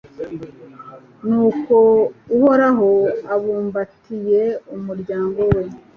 [1.27, 1.77] ni ko
[2.35, 2.91] Uhoraho
[3.35, 4.41] abumbatiye
[4.75, 5.63] umuryango we